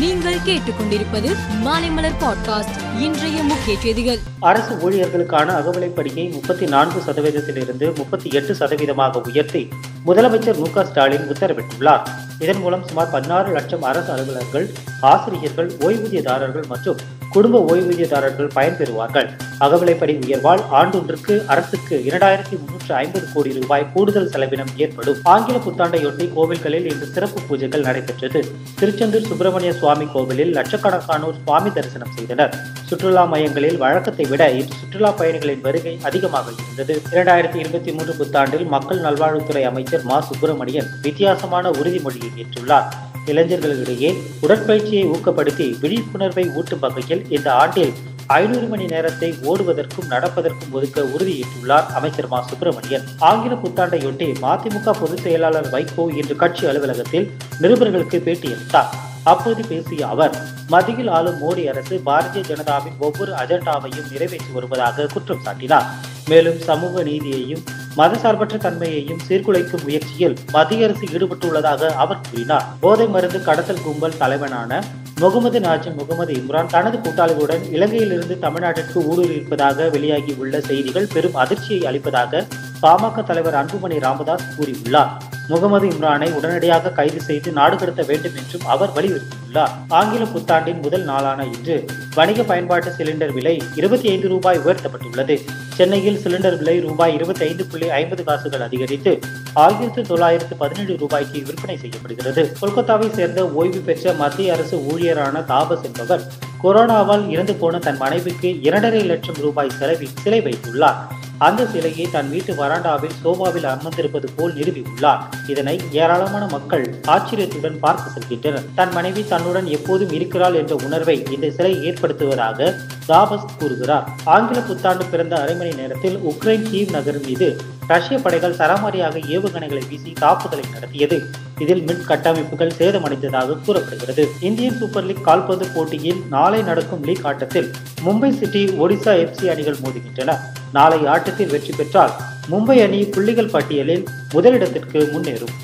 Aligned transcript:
நீங்கள் 0.00 0.36
கேட்டுக்கொண்டிருப்பது 0.36 1.36
மாலைமலர் 1.64 2.14
பாட்காஸ்ட் 2.20 3.00
இன்றைய 3.00 3.42
முக்கிய 3.42 3.78
செய்திகள். 3.78 4.18
அரசு 4.40 4.90
ஊழியர்களுக்கான 4.90 5.54
அகவிலைப்படியை 5.60 6.32
முப்பத்தி 6.32 6.66
நான்கு 6.66 7.02
சதவீதத்திலிருந்து 7.06 7.96
முப்பத்தி 7.96 8.30
எட்டு 8.30 8.52
சதவீதமாக 8.52 9.20
உயர்த்தி 9.28 9.68
முதலமைச்சர் 10.06 10.58
மு 10.58 10.84
ஸ்டாலின் 10.84 11.28
உத்தரவிட்டுள்ளார். 11.30 12.00
இதன் 12.38 12.58
மூலம் 12.58 12.86
சுமார் 12.86 13.10
பதினாறு 13.10 13.52
லட்சம் 13.52 13.82
அரசு 13.82 14.12
அலுவலர்கள் 14.12 14.70
ஆசிரியர்கள் 15.00 15.72
ஓய்வூதியதாரர்கள் 15.80 16.66
மற்றும் 16.66 16.96
குடும்ப 17.30 17.64
ஓய்வூதியதாரர்கள் 17.68 18.50
பயன்பெறுவார்கள். 18.54 19.28
அகவிலைப்படி 19.60 20.14
உயர்வால் 20.20 20.62
ஆண்டொன்றுக்கு 20.72 21.46
அரசுக்கு 21.46 22.02
இரண்டாயிரத்தி 22.06 22.58
முன்னூற்று 22.58 22.94
ஐம்பது 22.94 23.26
கோடி 23.34 23.52
ரூபாய் 23.52 23.86
கூடுதல் 23.92 24.28
செலவினம் 24.28 24.72
ஏற்படும். 24.76 25.16
ஆங்கில 25.22 25.58
புத்தாண்டையொட்டி 25.58 26.32
கோவில்களில் 26.36 26.84
இன்று 26.92 27.06
சிறப்பு 27.06 27.40
பூஜைகள் 27.48 27.80
நடைபெற்றது. 27.80 28.44
திருச்செந்தூர் 28.78 29.26
சுப்பிரமணிய 29.26 29.72
சுவாமி 29.72 30.06
கோவிலில் 30.12 30.54
லட்சக்கணக்கானோர் 30.54 31.42
சுவாமி 31.44 31.72
தரிசனம் 31.72 32.12
செய்தனர். 32.14 32.56
சுற்றுலா 32.86 33.24
மையங்களில் 33.24 33.76
வழக்கத்தை 33.76 34.26
விட 34.28 34.50
இன்று 34.50 34.74
சுற்றுலா 34.74 35.10
பயணிகளின் 35.10 35.60
வருகை 35.60 35.98
அதிகமாக 36.02 36.50
இருந்தது. 36.58 37.02
இரண்டாயிரத்தி 37.10 37.56
இருபத்தி 37.56 37.92
மூன்று 37.92 38.12
புத்தாண்டில் 38.12 38.66
மக்கள் 38.66 39.00
நல்வாழ்வுத்துறை 39.00 39.62
அமைச்சர் 39.62 40.02
மா. 40.02 40.20
சுப்பிரமணியன் 40.20 40.86
வித்தியாசமான 41.02 41.70
உறுதிமொழியை 41.70 42.30
ஏற்றுள்ளார். 42.36 43.08
இளைஞர்களிடையே 43.32 44.10
உடற்பயிற்சியை 44.42 45.04
ஊக்கப்படுத்தி 45.10 45.78
விழிப்புணர்வை 45.80 46.50
ஊட்டும் 46.54 46.78
வகையில் 46.78 47.26
இந்த 47.28 47.52
ஆண்டில் 47.52 47.92
ஐநூறு 48.26 48.66
மணி 48.66 48.84
நேரத்தை 48.84 49.34
ஓடுவதற்கும் 49.42 50.10
நடப்பதற்கும் 50.10 50.72
ஒதுக்க 50.72 51.02
உறுதியிட்டுள்ளார் 51.02 51.86
அமைச்சர் 51.86 52.28
மா. 52.28 52.46
சுப்பிரமணியன். 52.48 53.04
ஆங்கில 53.18 53.54
புத்தாண்டையொட்டி 53.54 54.34
மதிமுக 54.42 54.90
பொதுச் 55.00 55.22
செயலாளர் 55.22 55.70
வைகோ 55.70 56.16
இன்று 56.16 56.36
கட்சி 56.36 56.66
அலுவலகத்தில் 56.66 57.30
நிருபர்களுக்கு 57.60 58.18
பேட்டியளித்தார். 58.26 58.90
அப்போது 59.24 59.66
பேசிய 59.66 60.06
அவர் 60.06 60.36
மத்தியில் 60.68 61.08
ஆளும் 61.08 61.38
மோடி 61.40 61.64
அரசு 61.64 62.00
பாரதிய 62.06 62.40
ஜனதாவின் 62.40 62.98
ஒவ்வொரு 62.98 63.32
அஜெண்டாவையும் 63.32 64.10
நிறைவேற்றி 64.10 64.52
வருவதாக 64.54 65.06
குற்றம் 65.06 65.42
சாட்டினார். 65.44 65.86
மேலும் 66.28 66.58
சமூக 66.58 67.02
நீதியையும் 67.02 67.62
மதசார்பற்ற 67.96 68.56
தன்மையையும் 68.56 69.20
சீர்குலைக்கும் 69.28 69.82
முயற்சியில் 69.82 70.36
மத்திய 70.52 70.84
அரசு 70.86 71.06
ஈடுபட்டுள்ளதாக 71.06 71.90
அவர் 72.04 72.20
கூறினார். 72.30 72.66
போதை 72.80 73.06
மருந்து 73.06 73.42
கடத்தல் 73.42 73.82
கும்பல் 73.82 74.18
தலைவனான 74.18 74.82
முகமது 75.20 75.60
நாஜிம் 75.60 75.96
முகமது 75.96 76.32
இம்ரான் 76.34 76.66
தனது 76.66 76.98
கூட்டாளிகளுடன் 76.98 77.64
இலங்கையிலிருந்து 77.72 78.38
தமிழ்நாட்டிற்கு 78.38 79.00
ஊடுருவிப்பதாக 79.00 79.88
வெளியாகியுள்ள 79.90 80.58
செய்திகள் 80.58 81.08
பெரும் 81.14 81.34
அதிர்ச்சியை 81.34 81.86
அளிப்பதாக 81.86 82.46
பாமக 82.82 83.22
தலைவர் 83.22 83.54
அன்புமணி 83.54 83.98
ராமதாஸ் 84.00 84.46
கூறியுள்ளார். 84.58 85.10
முகமது 85.48 85.88
இம்ரானை 85.88 86.32
உடனடியாக 86.32 86.90
கைது 86.90 87.20
செய்து 87.20 87.52
நாடு 87.52 87.76
கடத்த 87.76 88.02
வேண்டும் 88.02 88.36
என்றும் 88.36 88.66
அவர் 88.66 88.90
வலியுறுத்தியுள்ளார். 88.90 89.70
ஆங்கில 89.88 90.24
புத்தாண்டின் 90.24 90.82
முதல் 90.82 91.02
நாளான 91.02 91.44
இன்று 91.44 91.84
வணிக 92.14 92.42
பயன்பாட்டு 92.42 92.90
சிலிண்டர் 92.90 93.32
விலை 93.32 93.62
இருபத்தி 93.74 94.08
ஐந்து 94.08 94.28
ரூபாய் 94.28 94.58
உயர்த்தப்பட்டுள்ளது. 94.58 95.38
சென்னையில் 95.80 96.18
சிலிண்டர் 96.22 96.56
விலை 96.60 96.80
ரூபாய் 96.80 97.14
இருபத்தி 97.14 97.42
ஐந்து 97.44 97.64
புள்ளி 97.66 97.88
ஐம்பது 97.98 98.24
காசுகள் 98.24 98.60
அதிகரித்து 98.60 99.12
ஆயிரத்து 99.52 100.02
தொள்ளாயிரத்து 100.02 100.56
பதினேழு 100.56 100.96
ரூபாய்க்கு 100.96 101.38
விற்பனை 101.46 101.76
செய்யப்படுகிறது. 101.76 102.42
கொல்கத்தாவை 102.60 103.08
சேர்ந்த 103.14 103.48
ஓய்வு 103.60 103.80
பெற்ற 103.86 104.12
மத்திய 104.12 104.52
அரசு 104.52 104.78
ஊழியரான 104.90 105.42
தாபஸ் 105.52 105.82
என்பவர் 105.82 106.26
கொரோனாவால் 106.62 107.24
இறந்து 107.30 107.54
போன 107.54 107.78
தன் 107.78 107.96
மனைவிக்கு 107.96 108.60
இரண்டரை 108.60 109.02
லட்சம் 109.04 109.40
ரூபாய் 109.40 109.76
செலவில் 109.78 110.16
சிலை 110.22 110.42
வைத்துள்ளார். 110.42 111.00
அந்த 111.46 111.66
சிலையை 111.66 112.06
தன் 112.14 112.30
வீட்டு 112.30 112.52
வராண்டாவில் 112.52 113.14
சோபாவில் 113.22 113.64
அமர்ந்திருப்பது 113.64 114.28
போல் 114.36 114.54
நிறுவியுள்ளார். 114.54 115.20
இதனை 115.46 115.80
ஏராளமான 115.92 116.46
மக்கள் 116.46 116.84
ஆச்சரியத்துடன் 117.06 117.78
பார்த்து 117.78 118.08
செல்கின்றனர். 118.14 118.66
தன் 118.74 118.92
மனைவி 118.92 119.24
தன்னுடன் 119.28 119.66
எப்போதும் 119.66 120.12
இருக்கிறாள் 120.18 120.54
என்ற 120.54 120.76
உணர்வை 120.86 121.16
இந்த 121.30 121.50
சிலை 121.50 121.72
ஏற்படுத்துவதாக 121.88 122.74
தாபஸ் 123.08 123.48
கூறுகிறார். 123.58 124.08
ஆங்கில 124.24 124.60
புத்தாண்டு 124.60 125.04
பிறந்த 125.04 125.40
அரை 125.42 125.54
மணி 125.54 125.74
நேரத்தில் 125.74 126.18
உக்ரைன் 126.32 126.66
கீவ் 126.72 126.90
நகர் 126.90 127.20
மீது 127.26 127.48
ரஷ்ய 127.86 128.18
படைகள் 128.18 128.58
சராமாரியாக 128.62 129.18
ஏவுகணைகளை 129.36 129.88
வீசி 129.88 130.12
தாக்குதலை 130.12 130.64
நடத்தியது. 130.72 131.18
இதில் 131.60 131.82
மின் 131.82 132.04
கட்டமைப்புகள் 132.08 132.72
சேதமடைந்ததாக 132.78 133.56
கூறப்படுகிறது. 133.64 134.28
இந்தியன் 134.40 134.78
சூப்பர் 134.78 135.04
லீக் 135.04 135.24
கால்பந்து 135.24 135.66
போட்டியில் 135.74 136.22
நாளை 136.30 136.62
நடக்கும் 136.62 137.02
லீக் 137.02 137.26
ஆட்டத்தில் 137.26 137.70
மும்பை 138.06 138.30
சிட்டி 138.38 138.62
ஒடிசா 138.66 139.12
எஃப்சி 139.24 139.46
அணிகள் 139.46 139.76
மோதுகின்றன. 139.84 140.36
நாளை 140.72 141.06
ஆட்டத்தில் 141.06 141.50
வெற்றி 141.50 141.74
பெற்றால் 141.76 142.12
மும்பை 142.50 142.82
அணி 142.82 143.04
புள்ளிகள் 143.04 143.50
பட்டியலில் 143.50 144.04
முதலிடத்திற்கு 144.32 145.00
முன்னேறும். 145.14 145.54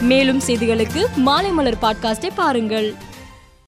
மேலும் 0.00 0.40
செய்திகளுக்கு 0.46 1.02
மாலை 1.16 1.50
மலர் 1.50 1.80
பாட்காஸ்டை 1.82 2.30
பாருங்கள். 2.34 2.94